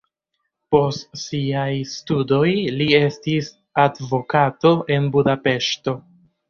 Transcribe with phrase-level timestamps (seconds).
[0.75, 2.47] Post siaj studoj
[2.81, 3.53] li estis
[3.87, 6.01] advokato en Budapeŝto.